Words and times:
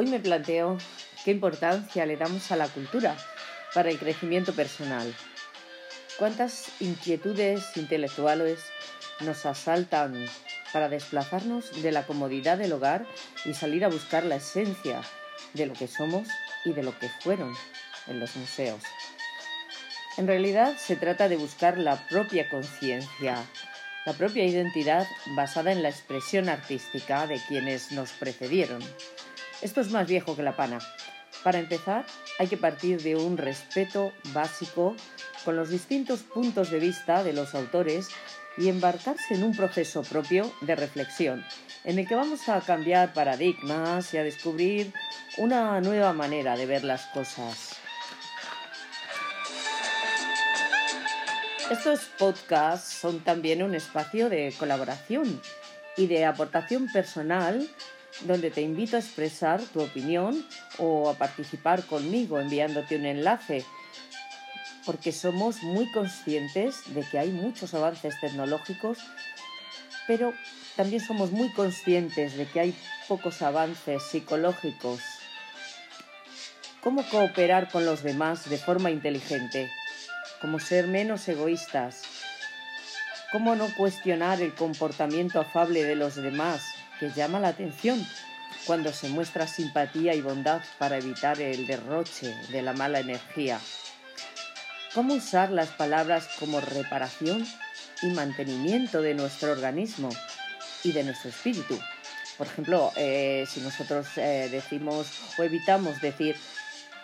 Hoy 0.00 0.06
me 0.06 0.18
planteo 0.18 0.78
qué 1.26 1.30
importancia 1.30 2.06
le 2.06 2.16
damos 2.16 2.50
a 2.50 2.56
la 2.56 2.68
cultura 2.68 3.18
para 3.74 3.90
el 3.90 3.98
crecimiento 3.98 4.54
personal. 4.54 5.14
¿Cuántas 6.18 6.70
inquietudes 6.80 7.76
intelectuales 7.76 8.60
nos 9.20 9.44
asaltan 9.44 10.24
para 10.72 10.88
desplazarnos 10.88 11.82
de 11.82 11.92
la 11.92 12.06
comodidad 12.06 12.56
del 12.56 12.72
hogar 12.72 13.04
y 13.44 13.52
salir 13.52 13.84
a 13.84 13.88
buscar 13.88 14.24
la 14.24 14.36
esencia 14.36 15.02
de 15.52 15.66
lo 15.66 15.74
que 15.74 15.86
somos 15.86 16.26
y 16.64 16.72
de 16.72 16.82
lo 16.82 16.98
que 16.98 17.10
fueron 17.20 17.52
en 18.06 18.20
los 18.20 18.34
museos? 18.36 18.80
En 20.16 20.26
realidad 20.26 20.78
se 20.78 20.96
trata 20.96 21.28
de 21.28 21.36
buscar 21.36 21.76
la 21.76 22.08
propia 22.08 22.48
conciencia, 22.48 23.36
la 24.06 24.14
propia 24.14 24.46
identidad 24.46 25.06
basada 25.36 25.72
en 25.72 25.82
la 25.82 25.90
expresión 25.90 26.48
artística 26.48 27.26
de 27.26 27.38
quienes 27.48 27.92
nos 27.92 28.12
precedieron. 28.12 28.82
Esto 29.62 29.82
es 29.82 29.90
más 29.90 30.06
viejo 30.06 30.36
que 30.36 30.42
la 30.42 30.56
pana. 30.56 30.78
Para 31.44 31.58
empezar, 31.58 32.06
hay 32.38 32.48
que 32.48 32.56
partir 32.56 33.02
de 33.02 33.16
un 33.16 33.36
respeto 33.36 34.12
básico 34.32 34.96
con 35.44 35.56
los 35.56 35.70
distintos 35.70 36.20
puntos 36.20 36.70
de 36.70 36.78
vista 36.78 37.22
de 37.22 37.32
los 37.32 37.54
autores 37.54 38.08
y 38.56 38.68
embarcarse 38.68 39.34
en 39.34 39.44
un 39.44 39.54
proceso 39.54 40.02
propio 40.02 40.50
de 40.62 40.76
reflexión, 40.76 41.44
en 41.84 41.98
el 41.98 42.08
que 42.08 42.14
vamos 42.14 42.48
a 42.48 42.60
cambiar 42.60 43.12
paradigmas 43.12 44.12
y 44.14 44.18
a 44.18 44.22
descubrir 44.22 44.92
una 45.38 45.80
nueva 45.80 46.12
manera 46.12 46.56
de 46.56 46.66
ver 46.66 46.84
las 46.84 47.06
cosas. 47.06 47.76
Estos 51.70 52.00
podcasts 52.18 52.92
son 52.92 53.20
también 53.20 53.62
un 53.62 53.74
espacio 53.74 54.28
de 54.28 54.52
colaboración 54.58 55.40
y 55.96 56.06
de 56.06 56.24
aportación 56.24 56.88
personal 56.92 57.68
donde 58.22 58.50
te 58.50 58.62
invito 58.62 58.96
a 58.96 59.00
expresar 59.00 59.60
tu 59.60 59.80
opinión 59.80 60.44
o 60.78 61.10
a 61.10 61.14
participar 61.14 61.84
conmigo 61.86 62.38
enviándote 62.38 62.96
un 62.96 63.06
enlace, 63.06 63.64
porque 64.84 65.12
somos 65.12 65.62
muy 65.62 65.90
conscientes 65.92 66.94
de 66.94 67.02
que 67.02 67.18
hay 67.18 67.30
muchos 67.30 67.74
avances 67.74 68.14
tecnológicos, 68.20 68.98
pero 70.06 70.32
también 70.76 71.04
somos 71.04 71.30
muy 71.30 71.52
conscientes 71.52 72.36
de 72.36 72.46
que 72.46 72.60
hay 72.60 72.74
pocos 73.08 73.42
avances 73.42 74.02
psicológicos. 74.02 75.00
¿Cómo 76.82 77.02
cooperar 77.10 77.70
con 77.70 77.84
los 77.84 78.02
demás 78.02 78.48
de 78.48 78.56
forma 78.56 78.90
inteligente? 78.90 79.70
cómo 80.40 80.58
ser 80.58 80.86
menos 80.86 81.28
egoístas, 81.28 82.02
cómo 83.30 83.54
no 83.56 83.68
cuestionar 83.76 84.40
el 84.40 84.54
comportamiento 84.54 85.38
afable 85.38 85.84
de 85.84 85.96
los 85.96 86.16
demás, 86.16 86.62
que 87.00 87.10
llama 87.10 87.40
la 87.40 87.48
atención 87.48 88.06
cuando 88.66 88.92
se 88.92 89.08
muestra 89.08 89.46
simpatía 89.46 90.14
y 90.14 90.20
bondad 90.20 90.60
para 90.78 90.98
evitar 90.98 91.40
el 91.40 91.66
derroche 91.66 92.34
de 92.50 92.62
la 92.62 92.74
mala 92.74 93.00
energía. 93.00 93.58
Cómo 94.94 95.14
usar 95.14 95.50
las 95.50 95.68
palabras 95.70 96.28
como 96.38 96.60
reparación 96.60 97.46
y 98.02 98.08
mantenimiento 98.08 99.02
de 99.02 99.14
nuestro 99.14 99.52
organismo 99.52 100.10
y 100.84 100.92
de 100.92 101.04
nuestro 101.04 101.30
espíritu. 101.30 101.80
Por 102.36 102.46
ejemplo, 102.46 102.92
eh, 102.96 103.46
si 103.48 103.60
nosotros 103.60 104.06
eh, 104.16 104.48
decimos 104.50 105.06
o 105.38 105.42
evitamos 105.42 106.00
decir 106.00 106.36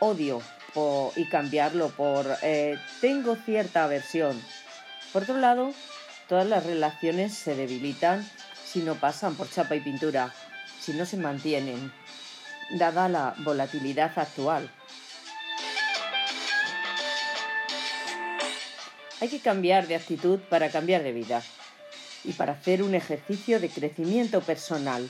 odio 0.00 0.42
y 1.14 1.24
cambiarlo 1.30 1.88
por 1.88 2.26
eh, 2.42 2.78
tengo 3.00 3.34
cierta 3.34 3.84
aversión. 3.84 4.38
Por 5.12 5.22
otro 5.22 5.38
lado, 5.38 5.72
todas 6.28 6.46
las 6.46 6.66
relaciones 6.66 7.32
se 7.32 7.54
debilitan 7.54 8.28
si 8.76 8.82
no 8.82 8.94
pasan 8.94 9.34
por 9.36 9.48
chapa 9.48 9.74
y 9.74 9.80
pintura, 9.80 10.34
si 10.78 10.92
no 10.92 11.06
se 11.06 11.16
mantienen, 11.16 11.90
dada 12.72 13.08
la 13.08 13.34
volatilidad 13.38 14.12
actual. 14.18 14.70
Hay 19.22 19.28
que 19.30 19.40
cambiar 19.40 19.86
de 19.86 19.96
actitud 19.96 20.40
para 20.50 20.68
cambiar 20.68 21.02
de 21.02 21.12
vida 21.12 21.42
y 22.22 22.34
para 22.34 22.52
hacer 22.52 22.82
un 22.82 22.94
ejercicio 22.94 23.60
de 23.60 23.70
crecimiento 23.70 24.42
personal, 24.42 25.08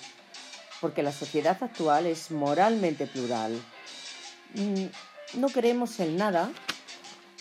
porque 0.80 1.02
la 1.02 1.10
sociedad 1.10 1.60
actual 1.60 2.06
es 2.06 2.30
moralmente 2.30 3.08
plural. 3.08 3.60
Mm, 4.54 5.40
no 5.40 5.48
creemos 5.48 5.98
en 5.98 6.16
nada 6.16 6.52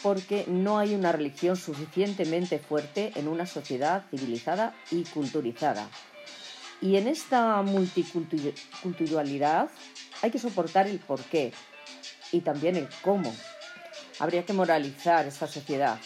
porque 0.01 0.45
no 0.47 0.79
hay 0.79 0.95
una 0.95 1.11
religión 1.11 1.55
suficientemente 1.55 2.57
fuerte 2.57 3.11
en 3.13 3.27
una 3.27 3.45
sociedad 3.45 4.05
civilizada 4.09 4.73
y 4.89 5.03
culturizada. 5.03 5.87
Y 6.81 6.97
en 6.97 7.07
esta 7.07 7.61
multiculturalidad 7.61 9.69
hay 10.21 10.31
que 10.31 10.39
soportar 10.39 10.87
el 10.87 10.99
porqué 10.99 11.53
y 12.31 12.41
también 12.41 12.75
el 12.75 12.89
cómo. 13.01 13.33
Habría 14.19 14.45
que 14.45 14.53
moralizar 14.53 15.25
esta 15.25 15.47
sociedad 15.47 15.97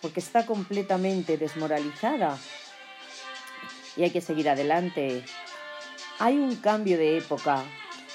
porque 0.00 0.20
está 0.20 0.46
completamente 0.46 1.36
desmoralizada 1.36 2.38
y 3.96 4.04
hay 4.04 4.10
que 4.10 4.20
seguir 4.20 4.48
adelante. 4.48 5.24
Hay 6.18 6.36
un 6.36 6.56
cambio 6.56 6.96
de 6.96 7.18
época 7.18 7.64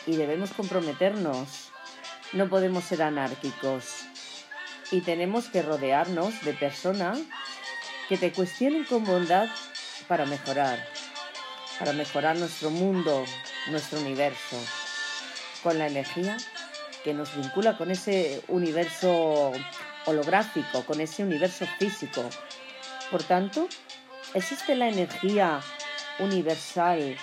y 0.05 0.15
debemos 0.15 0.51
comprometernos 0.51 1.71
no 2.33 2.49
podemos 2.49 2.83
ser 2.83 3.01
anárquicos 3.01 4.01
y 4.91 5.01
tenemos 5.01 5.47
que 5.47 5.61
rodearnos 5.61 6.43
de 6.43 6.53
personas 6.53 7.19
que 8.09 8.17
te 8.17 8.33
cuestionen 8.33 8.83
con 8.83 9.05
bondad 9.05 9.47
para 10.07 10.25
mejorar, 10.25 10.85
para 11.79 11.93
mejorar 11.93 12.37
nuestro 12.37 12.69
mundo, 12.69 13.25
nuestro 13.69 13.99
universo, 13.99 14.57
con 15.63 15.77
la 15.77 15.87
energía 15.87 16.37
que 17.03 17.13
nos 17.13 17.35
vincula 17.35 17.77
con 17.77 17.91
ese 17.91 18.41
universo 18.47 19.51
holográfico, 20.05 20.83
con 20.85 21.01
ese 21.01 21.23
universo 21.23 21.65
físico. 21.77 22.27
Por 23.11 23.23
tanto, 23.23 23.67
¿existe 24.33 24.75
la 24.75 24.89
energía 24.89 25.61
universal 26.19 27.17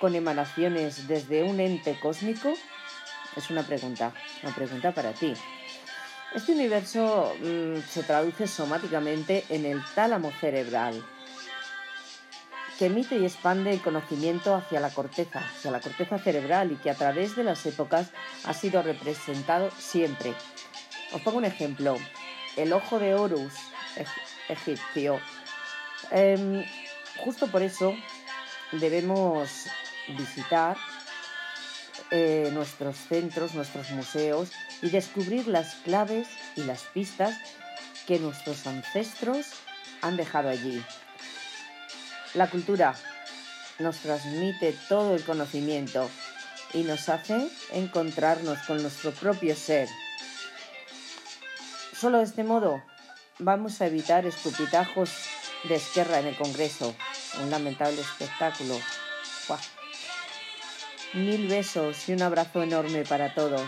con 0.00 0.14
emanaciones 0.14 1.06
desde 1.06 1.42
un 1.42 1.60
ente 1.60 1.98
cósmico? 2.00 2.54
Es 3.36 3.50
una 3.50 3.62
pregunta, 3.62 4.12
una 4.42 4.54
pregunta 4.54 4.92
para 4.92 5.12
ti. 5.12 5.34
Este 6.34 6.52
universo 6.52 7.32
mm, 7.40 7.78
se 7.88 8.02
traduce 8.02 8.48
somáticamente 8.48 9.44
en 9.50 9.64
el 9.66 9.80
tálamo 9.94 10.32
cerebral, 10.40 11.00
que 12.78 12.86
emite 12.86 13.16
y 13.16 13.24
expande 13.24 13.72
el 13.72 13.80
conocimiento 13.80 14.54
hacia 14.54 14.80
la 14.80 14.90
corteza, 14.90 15.40
hacia 15.40 15.70
la 15.70 15.80
corteza 15.80 16.18
cerebral 16.18 16.72
y 16.72 16.76
que 16.76 16.90
a 16.90 16.94
través 16.94 17.36
de 17.36 17.44
las 17.44 17.64
épocas 17.66 18.10
ha 18.44 18.52
sido 18.52 18.82
representado 18.82 19.70
siempre. 19.78 20.34
Os 21.12 21.20
pongo 21.22 21.38
un 21.38 21.44
ejemplo. 21.44 21.96
El 22.56 22.72
ojo 22.72 22.98
de 22.98 23.14
Horus 23.14 23.52
egipcio. 24.48 25.20
Em, 26.10 26.64
justo 27.24 27.46
por 27.48 27.62
eso 27.62 27.94
debemos 28.72 29.66
visitar 30.08 30.76
eh, 32.10 32.50
nuestros 32.52 32.96
centros, 32.96 33.54
nuestros 33.54 33.90
museos 33.90 34.50
y 34.82 34.90
descubrir 34.90 35.48
las 35.48 35.76
claves 35.76 36.28
y 36.56 36.62
las 36.62 36.82
pistas 36.82 37.36
que 38.06 38.18
nuestros 38.18 38.66
ancestros 38.66 39.46
han 40.02 40.16
dejado 40.16 40.50
allí. 40.50 40.84
La 42.34 42.50
cultura 42.50 42.94
nos 43.78 43.98
transmite 43.98 44.76
todo 44.88 45.14
el 45.14 45.24
conocimiento 45.24 46.10
y 46.72 46.82
nos 46.82 47.08
hace 47.08 47.48
encontrarnos 47.72 48.58
con 48.66 48.82
nuestro 48.82 49.12
propio 49.12 49.54
ser. 49.54 49.88
Solo 51.96 52.18
de 52.18 52.24
este 52.24 52.42
modo 52.42 52.82
vamos 53.38 53.80
a 53.80 53.86
evitar 53.86 54.26
escupitajos 54.26 55.10
de 55.68 55.76
esquerra 55.76 56.18
en 56.18 56.26
el 56.26 56.36
Congreso, 56.36 56.94
un 57.40 57.50
lamentable 57.50 58.00
espectáculo. 58.00 58.78
Mil 61.12 61.46
besos 61.46 62.08
y 62.08 62.14
un 62.14 62.22
abrazo 62.22 62.64
enorme 62.64 63.04
para 63.04 63.32
todos. 63.32 63.62